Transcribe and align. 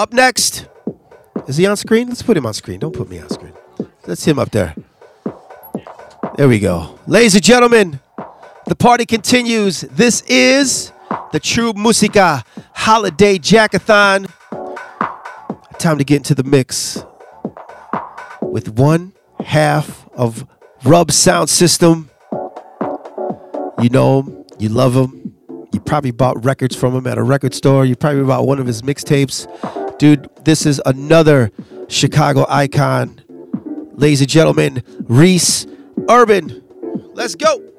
Up 0.00 0.14
next, 0.14 0.66
is 1.46 1.58
he 1.58 1.66
on 1.66 1.76
screen? 1.76 2.08
Let's 2.08 2.22
put 2.22 2.34
him 2.34 2.46
on 2.46 2.54
screen. 2.54 2.80
Don't 2.80 2.96
put 2.96 3.10
me 3.10 3.18
on 3.18 3.28
screen. 3.28 3.52
Let's 4.06 4.24
him 4.24 4.38
up 4.38 4.50
there. 4.50 4.74
There 6.36 6.48
we 6.48 6.58
go. 6.58 6.98
Ladies 7.06 7.34
and 7.34 7.44
gentlemen, 7.44 8.00
the 8.66 8.74
party 8.74 9.04
continues. 9.04 9.82
This 9.82 10.22
is 10.22 10.90
the 11.32 11.38
True 11.38 11.74
Musica 11.74 12.42
Holiday 12.72 13.36
Jackathon. 13.36 14.30
Time 15.78 15.98
to 15.98 16.04
get 16.04 16.16
into 16.16 16.34
the 16.34 16.44
mix 16.44 17.04
with 18.40 18.70
one 18.70 19.12
half 19.44 20.08
of 20.14 20.46
Rub 20.82 21.12
Sound 21.12 21.50
System. 21.50 22.08
You 23.82 23.90
know 23.90 24.22
him, 24.22 24.46
you 24.58 24.70
love 24.70 24.96
him. 24.96 25.34
You 25.74 25.80
probably 25.80 26.10
bought 26.10 26.42
records 26.42 26.74
from 26.74 26.94
him 26.94 27.06
at 27.06 27.18
a 27.18 27.22
record 27.22 27.52
store. 27.52 27.84
You 27.84 27.96
probably 27.96 28.24
bought 28.24 28.46
one 28.46 28.58
of 28.58 28.66
his 28.66 28.80
mixtapes. 28.80 29.46
Dude, 30.00 30.30
this 30.46 30.64
is 30.64 30.80
another 30.86 31.50
Chicago 31.88 32.46
icon. 32.48 33.20
Ladies 33.96 34.22
and 34.22 34.30
gentlemen, 34.30 34.82
Reese 35.02 35.66
Urban. 36.08 36.62
Let's 37.12 37.34
go. 37.34 37.69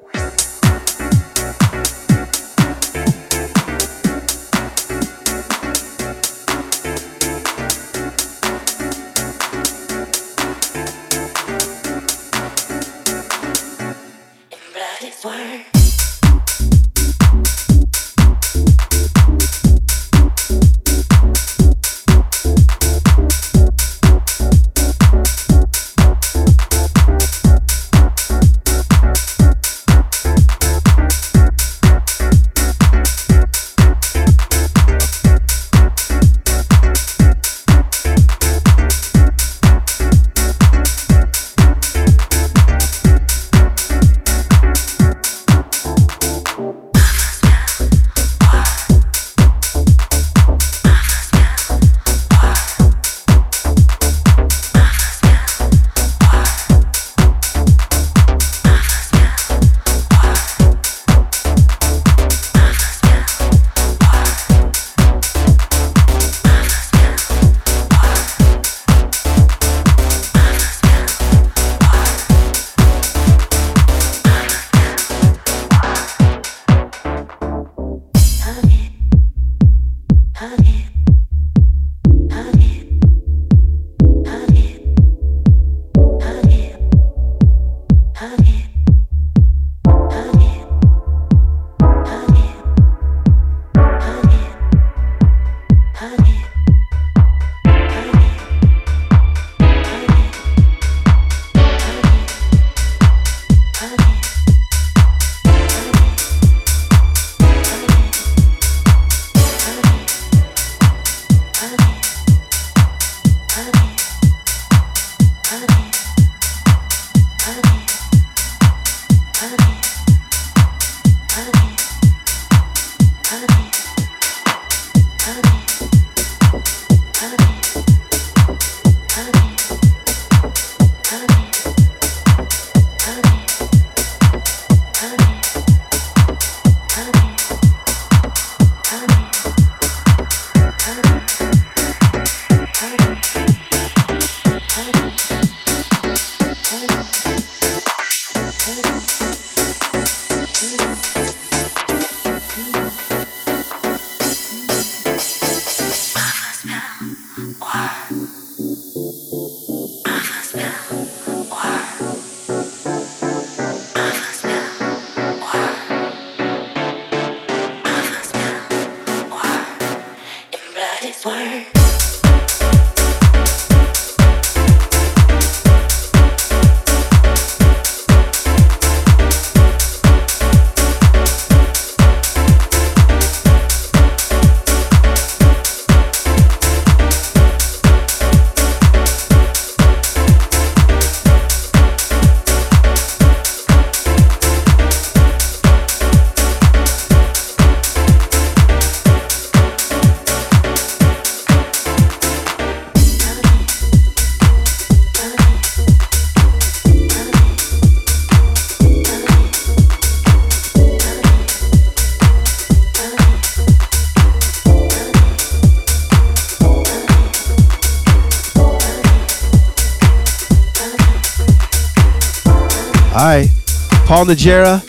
Paul 224.06 224.24
Najera, 224.24 224.82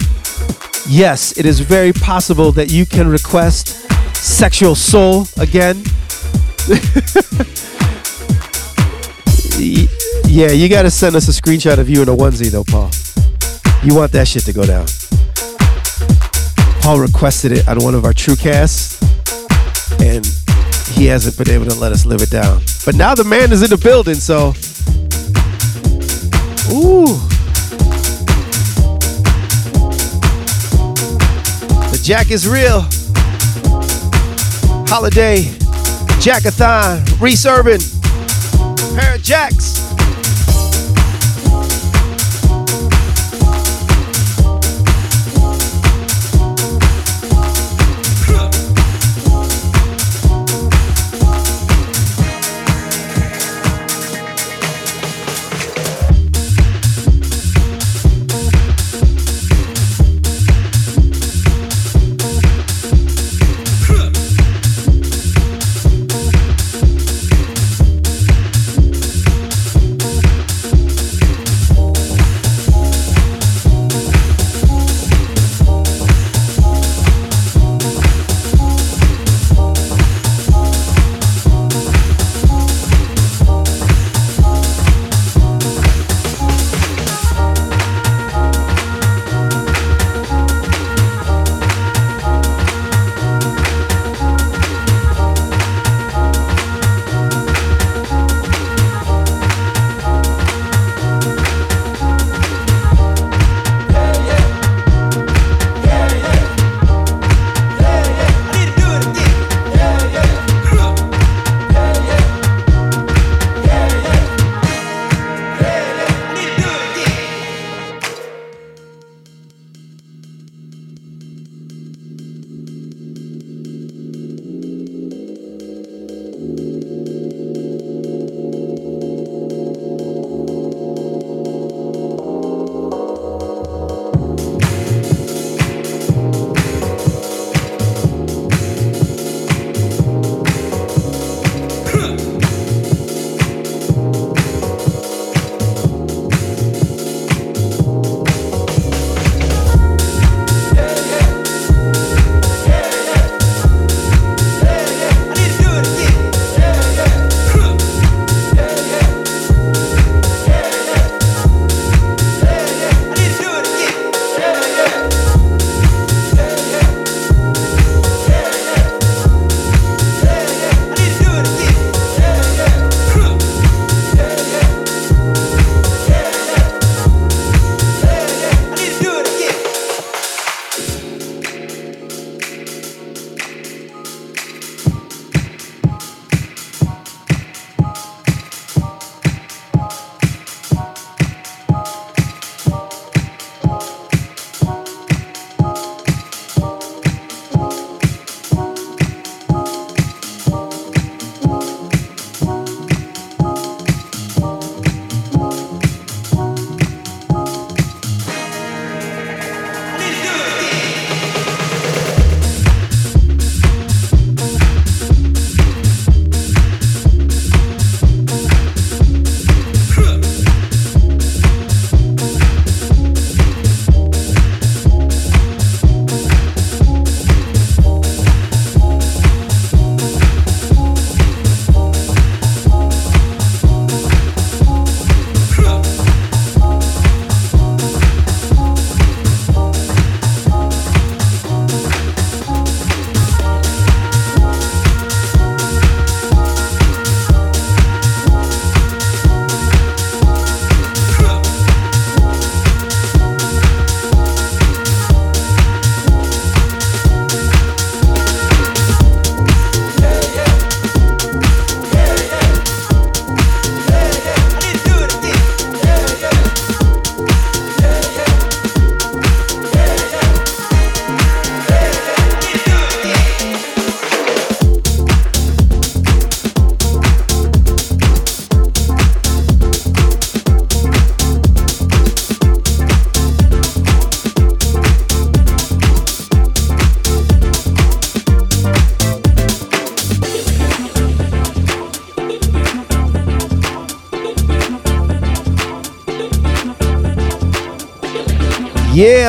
yes, 0.89 1.37
it 1.37 1.45
is 1.45 1.59
very 1.59 1.91
possible 1.91 2.53
that 2.53 2.71
you 2.71 2.85
can 2.85 3.09
request 3.09 3.85
Sexual 4.15 4.75
Soul 4.75 5.27
again. 5.37 5.83
yeah, 10.25 10.51
you 10.51 10.69
got 10.69 10.83
to 10.83 10.91
send 10.91 11.17
us 11.17 11.27
a 11.27 11.41
screenshot 11.41 11.79
of 11.79 11.89
you 11.89 12.01
in 12.01 12.07
a 12.07 12.15
onesie, 12.15 12.49
though, 12.49 12.63
Paul. 12.63 12.89
You 13.85 13.93
want 13.93 14.13
that 14.13 14.29
shit 14.29 14.45
to 14.45 14.53
go 14.53 14.65
down. 14.65 14.85
Paul 16.81 16.99
requested 16.99 17.51
it 17.51 17.67
on 17.67 17.83
one 17.83 17.93
of 17.93 18.05
our 18.05 18.13
true 18.13 18.37
casts, 18.37 19.01
and 19.99 20.25
he 20.93 21.07
hasn't 21.07 21.37
been 21.37 21.53
able 21.53 21.65
to 21.65 21.77
let 21.77 21.91
us 21.91 22.05
live 22.05 22.21
it 22.21 22.29
down. 22.29 22.61
But 22.85 22.95
now 22.95 23.15
the 23.15 23.25
man 23.25 23.51
is 23.51 23.63
in 23.63 23.69
the 23.69 23.77
building, 23.77 24.15
so. 24.15 24.53
Ooh. 26.73 27.32
Jack 32.03 32.31
is 32.31 32.49
real. 32.49 32.81
Holiday 34.89 35.43
Jackathon, 36.19 36.99
Reese 37.21 37.45
Urban, 37.45 37.79
Pair 38.99 39.15
of 39.15 39.23
Jacks. 39.23 39.72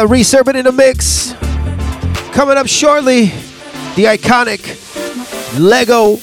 Reese 0.02 0.34
Urban 0.34 0.56
in 0.56 0.64
the 0.64 0.72
mix. 0.72 1.34
Coming 2.32 2.56
up 2.56 2.66
shortly, 2.66 3.26
the 3.94 4.06
iconic 4.06 4.80
Lego 5.58 6.16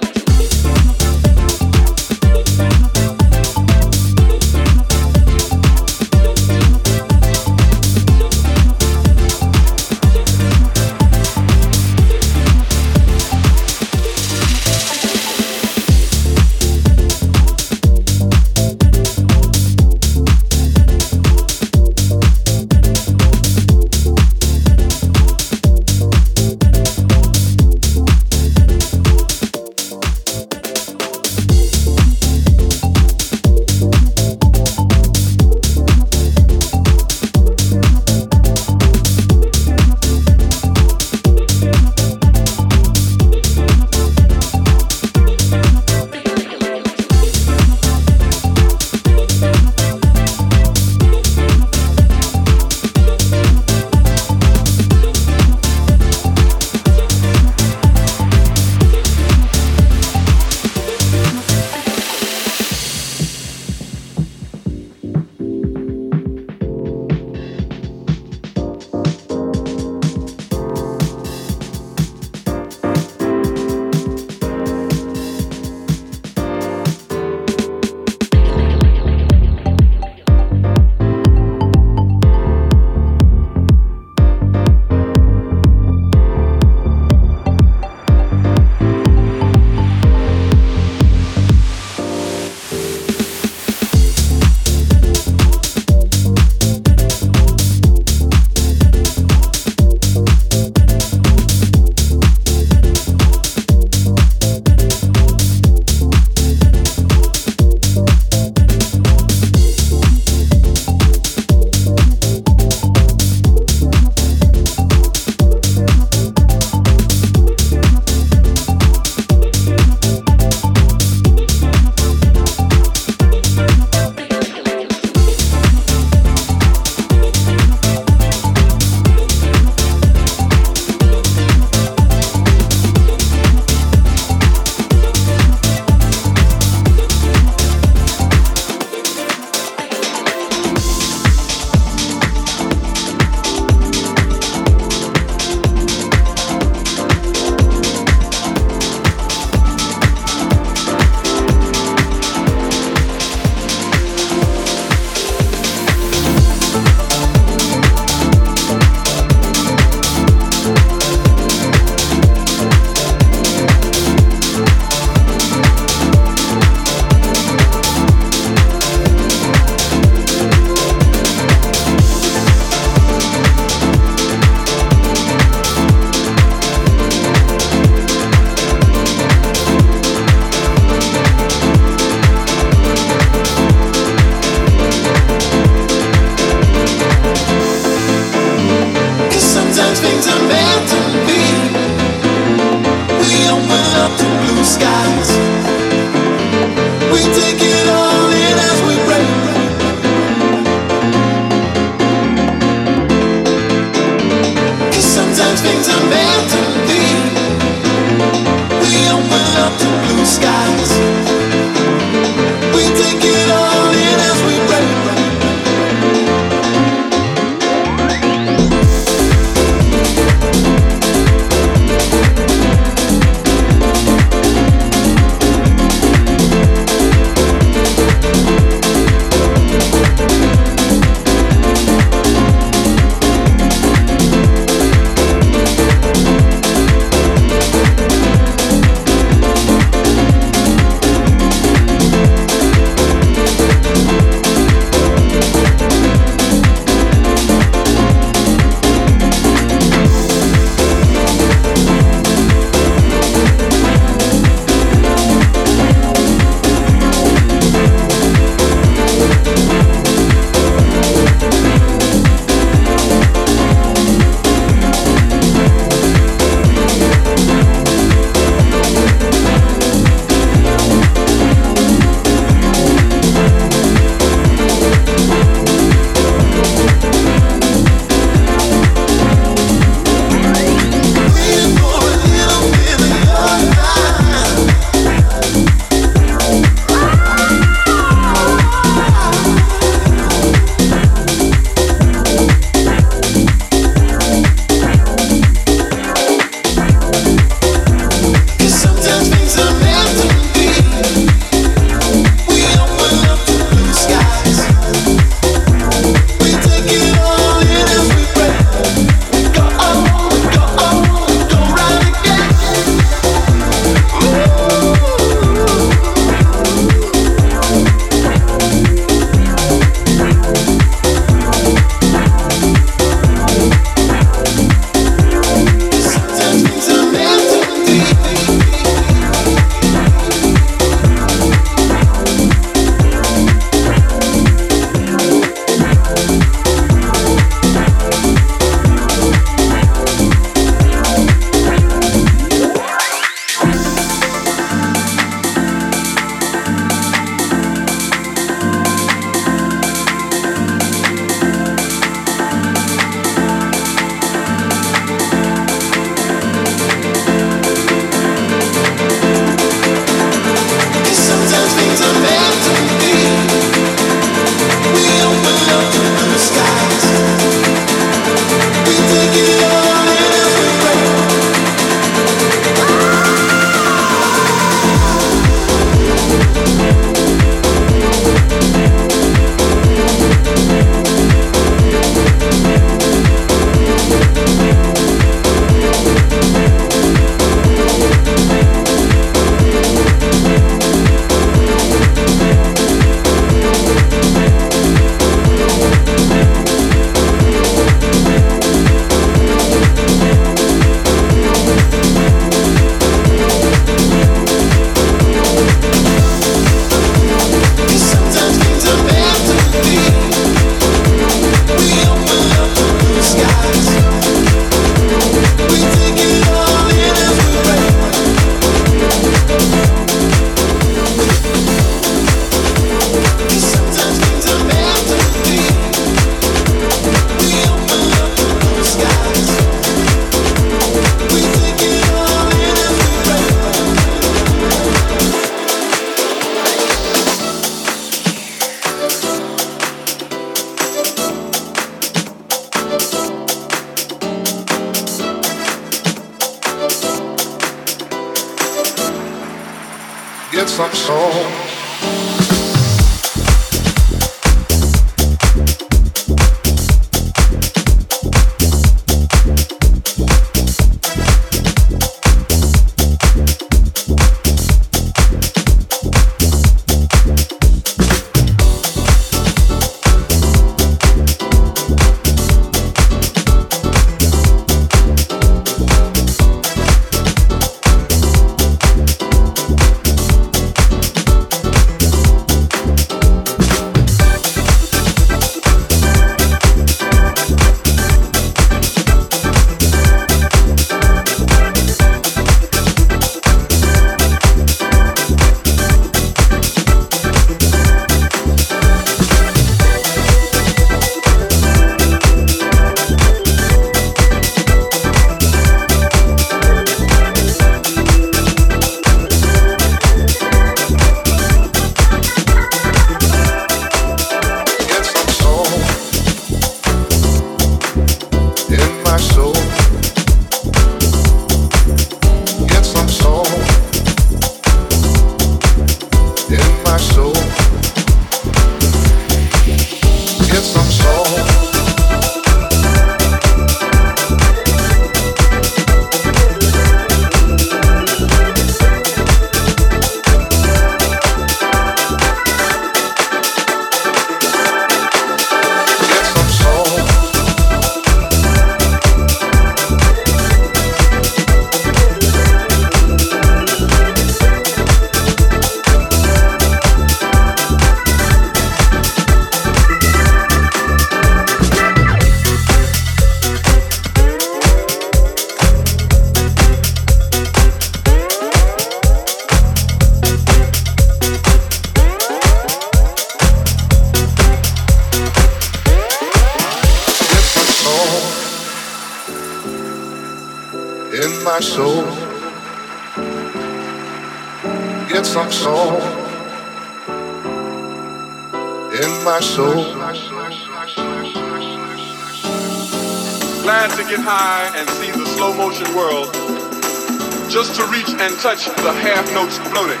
and 598.20 598.38
touch 598.38 598.66
the 598.66 598.92
half 598.92 599.26
notes 599.32 599.58
floating. 599.70 600.00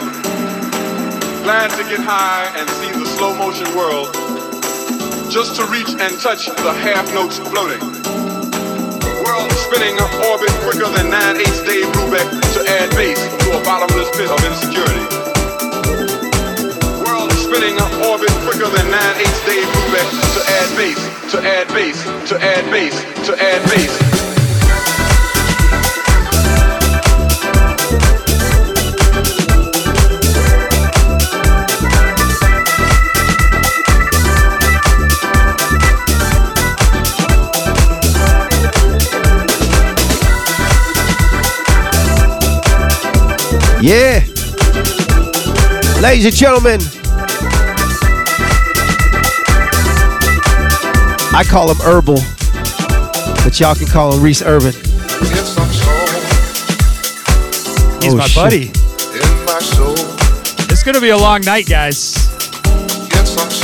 Glad 1.42 1.70
to 1.76 1.84
get 1.88 2.00
high 2.00 2.52
and 2.56 2.68
see 2.70 2.92
the 2.92 3.06
slow 3.06 3.34
motion 3.34 3.66
world. 3.76 4.12
Just 5.30 5.56
to 5.56 5.66
reach 5.66 5.90
and 5.90 6.18
touch 6.20 6.46
the 6.46 6.72
half 6.72 7.12
notes 7.14 7.38
floating 7.38 8.04
world 9.34 9.50
spinning 9.52 9.96
orbit 10.30 10.52
quicker 10.62 10.88
than 10.94 11.10
9 11.10 11.36
8 11.36 11.44
Dave 11.66 11.88
Brubeck 11.96 12.28
to 12.54 12.60
add 12.70 12.90
bass 12.94 13.18
to 13.42 13.58
a 13.58 13.60
bottomless 13.64 14.10
pit 14.16 14.30
of 14.30 14.40
insecurity. 14.44 15.04
World 17.02 17.32
spinning 17.32 17.76
orbit 18.04 18.34
quicker 18.46 18.68
than 18.70 18.86
9 18.90 18.94
8 18.94 19.26
Dave 19.48 19.68
Brubeck 19.74 20.08
to 20.34 20.40
add 20.58 20.70
bass, 20.76 21.00
to 21.32 21.38
add 21.42 21.68
bass, 21.68 21.98
to 22.28 22.34
add 22.38 22.64
bass, 22.70 22.94
to 23.26 23.32
add 23.42 23.62
bass. 23.70 24.03
Yeah. 43.84 44.24
Ladies 46.00 46.24
and 46.24 46.34
gentlemen, 46.34 46.80
I 51.34 51.44
call 51.46 51.70
him 51.70 51.76
Herbal, 51.76 52.16
but 53.44 53.60
y'all 53.60 53.74
can 53.74 53.86
call 53.86 54.14
him 54.14 54.22
Reese 54.22 54.40
Urban. 54.40 54.72
He's 54.72 54.80
oh, 58.14 58.16
my 58.16 58.26
shit. 58.26 58.36
buddy. 58.36 58.70
It's 60.72 60.82
gonna 60.82 61.02
be 61.02 61.10
a 61.10 61.18
long 61.18 61.42
night, 61.42 61.66
guys. 61.66 62.16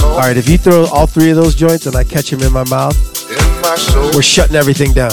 All 0.02 0.18
right, 0.18 0.37
if 0.37 0.50
you 0.50 0.59
throw 0.59 0.85
all 0.88 1.06
three 1.06 1.30
of 1.30 1.37
those 1.37 1.54
joints 1.54 1.87
and 1.87 1.96
I 1.96 2.04
catch 2.04 2.28
them 2.28 2.42
in 2.42 2.52
my 2.52 2.64
mouth, 2.64 2.94
in 3.30 3.38
we're 4.14 4.20
shutting 4.20 4.56
everything 4.56 4.92
down. 4.92 5.12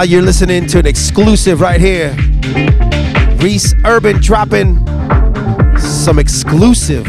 Now, 0.00 0.04
you're 0.04 0.22
listening 0.22 0.66
to 0.66 0.78
an 0.78 0.86
exclusive 0.86 1.60
right 1.60 1.78
here. 1.78 2.16
Reese 3.36 3.74
Urban 3.84 4.18
dropping 4.18 4.78
some 5.76 6.18
exclusive 6.18 7.04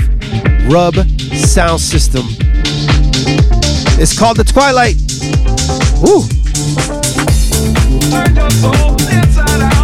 rub 0.70 0.96
sound 0.96 1.80
system. 1.80 2.24
It's 3.98 4.18
called 4.20 4.36
the 4.36 4.44
Twilight. 4.44 4.98
Ooh. 6.04 6.28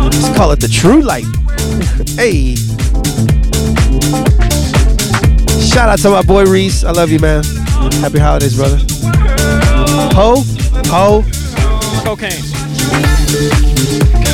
Let's 0.03 0.37
call 0.37 0.51
it 0.51 0.59
the 0.59 0.67
True 0.67 0.99
Light. 0.99 1.23
hey. 2.17 2.55
Shout 5.65 5.87
out 5.87 5.99
to 5.99 6.09
my 6.09 6.23
boy 6.23 6.43
Reese. 6.43 6.83
I 6.83 6.91
love 6.91 7.09
you, 7.09 7.19
man. 7.19 7.45
Happy 8.01 8.19
holidays, 8.19 8.57
brother. 8.57 8.79
Ho, 10.13 10.43
ho. 10.87 11.23
Cocaine. 12.03 12.66
Thank 12.89 14.21
you. 14.21 14.26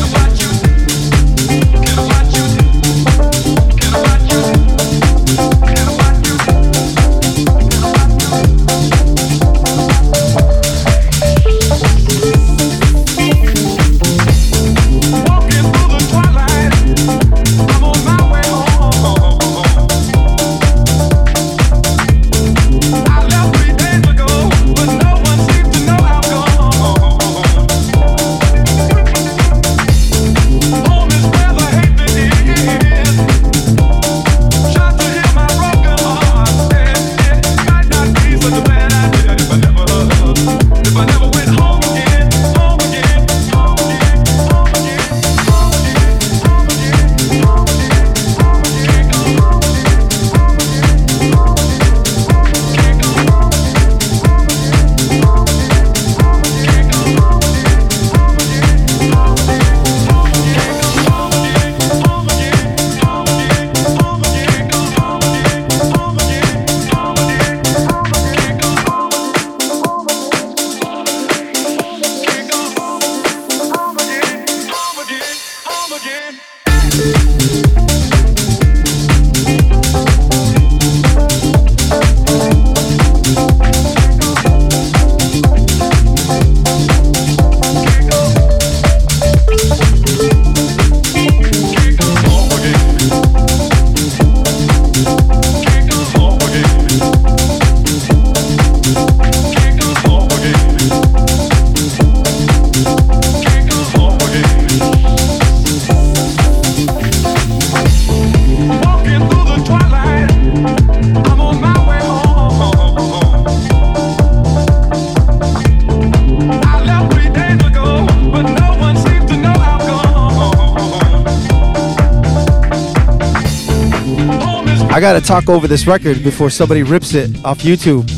Got 125.04 125.20
to 125.20 125.28
talk 125.28 125.50
over 125.50 125.68
this 125.68 125.86
record 125.86 126.24
before 126.24 126.50
somebody 126.50 126.82
rips 126.82 127.14
it 127.14 127.30
off 127.44 127.60
YouTube. 127.60 128.10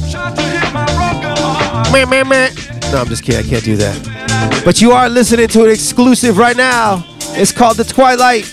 No, 2.91 2.99
I'm 2.99 3.07
just 3.07 3.23
kidding. 3.23 3.43
I 3.43 3.49
can't 3.49 3.63
do 3.63 3.75
that. 3.77 4.61
But 4.63 4.83
you 4.83 4.91
are 4.91 5.09
listening 5.09 5.47
to 5.47 5.63
an 5.63 5.71
exclusive 5.71 6.37
right 6.37 6.55
now. 6.55 7.03
It's 7.31 7.51
called 7.51 7.77
The 7.77 7.85
Twilight 7.85 8.45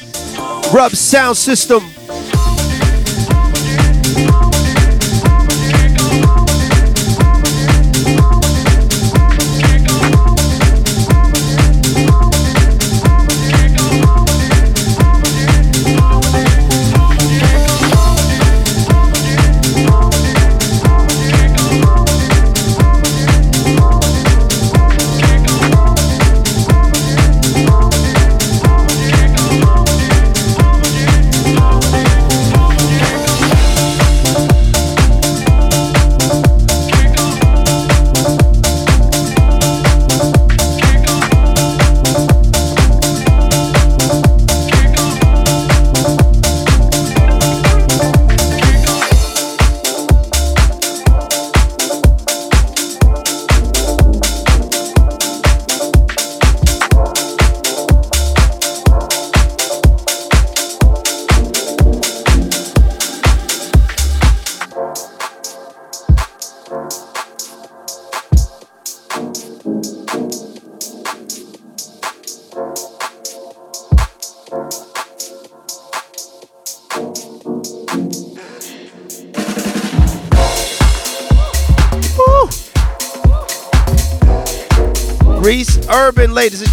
Rub 0.72 0.92
Sound 0.92 1.36
System. 1.36 1.82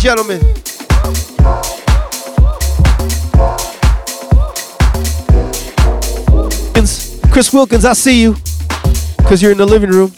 Gentlemen. 0.09 0.41
Chris 7.31 7.53
Wilkins, 7.53 7.85
I 7.85 7.93
see 7.93 8.21
you. 8.23 8.35
Because 9.17 9.39
you're 9.41 9.51
in 9.51 9.59
the 9.59 9.65
living 9.65 9.91
room. 9.91 10.11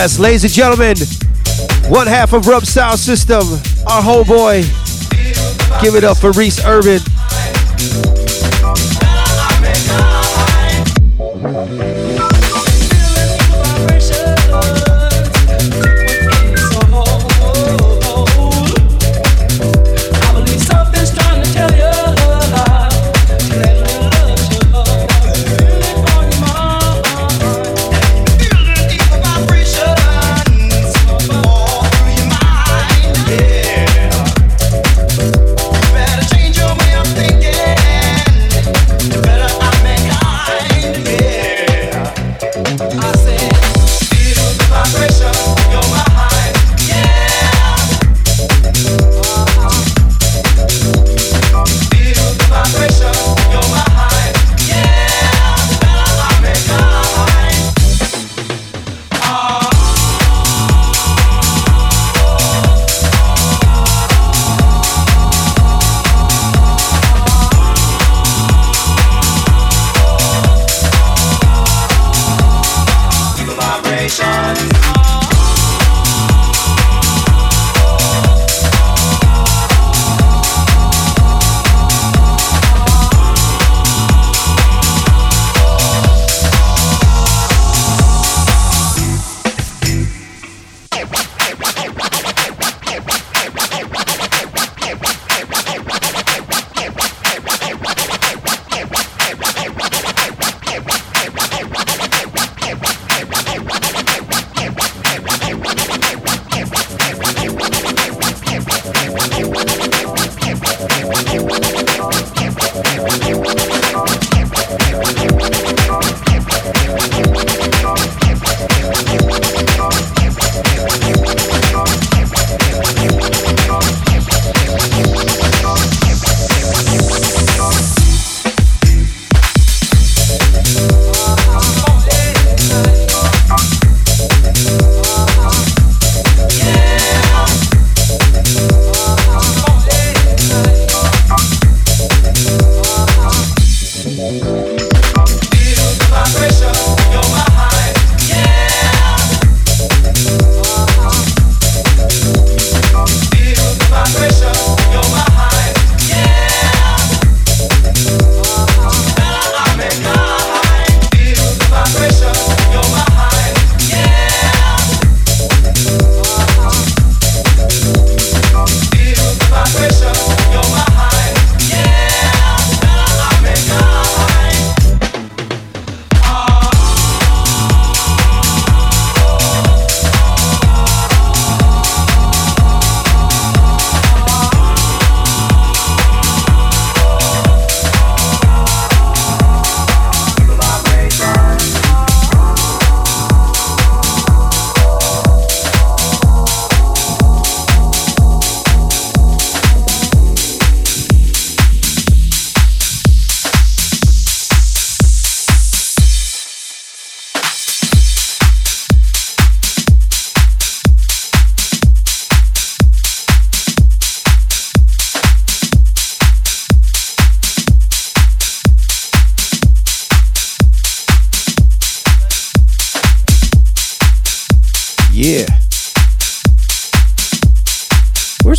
Yes, 0.00 0.20
ladies 0.20 0.44
and 0.44 0.52
gentlemen, 0.52 0.96
one 1.90 2.06
half 2.06 2.32
of 2.32 2.46
Rub 2.46 2.64
Sound 2.64 3.00
System, 3.00 3.42
our 3.88 4.00
homeboy. 4.00 4.62
Give 5.82 5.96
it 5.96 6.04
up 6.04 6.18
for 6.18 6.30
Reese 6.30 6.64
Urban. 6.64 7.00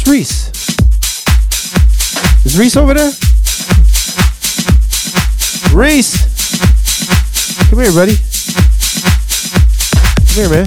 Reese 0.10 0.50
Is 2.44 2.58
Reese 2.58 2.76
over 2.76 2.96
there? 2.96 3.12
Reese! 5.72 6.18
Come 7.70 7.80
here, 7.80 7.92
buddy. 7.92 8.16
Come 10.26 10.34
here, 10.34 10.50
man. 10.50 10.66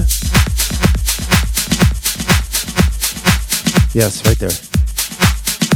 Yes, 3.92 4.22
right 4.24 4.38
there. 4.38 4.52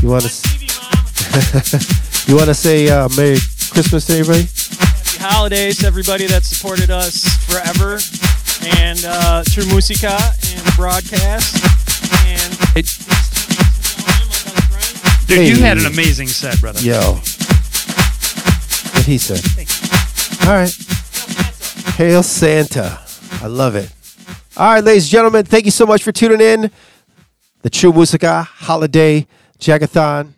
You 0.00 0.10
want 0.10 0.22
to? 0.22 0.30
you 2.30 2.36
want 2.36 2.46
to 2.46 2.54
say 2.54 2.88
uh, 2.88 3.08
Merry 3.16 3.38
Christmas 3.70 4.06
to 4.06 4.12
everybody? 4.12 4.44
Happy 4.44 5.18
holidays, 5.18 5.82
everybody 5.82 6.26
that 6.26 6.44
supported 6.44 6.92
us 6.92 7.24
forever, 7.46 7.98
and 8.78 9.04
uh, 9.04 9.42
True 9.50 9.66
Musica 9.66 10.12
and 10.14 10.60
the 10.60 10.72
broadcast, 10.76 11.56
and. 12.28 12.56
It- 12.76 13.15
Dude, 15.26 15.38
hey. 15.38 15.48
you 15.48 15.56
had 15.56 15.76
an 15.76 15.86
amazing 15.86 16.28
set, 16.28 16.60
brother. 16.60 16.80
Yo. 16.80 17.14
What 18.94 19.04
he 19.04 19.18
said. 19.18 19.42
All 20.46 20.54
right. 20.54 20.72
Hail 21.96 22.22
Santa. 22.22 23.00
I 23.42 23.46
love 23.46 23.74
it. 23.74 23.92
All 24.56 24.72
right, 24.72 24.84
ladies 24.84 25.04
and 25.04 25.10
gentlemen, 25.10 25.44
thank 25.44 25.64
you 25.64 25.70
so 25.70 25.84
much 25.84 26.02
for 26.02 26.12
tuning 26.12 26.40
in. 26.40 26.70
The 27.62 27.70
True 27.70 27.92
Musica 27.92 28.42
Holiday 28.44 29.26
Jagathon. 29.58 30.34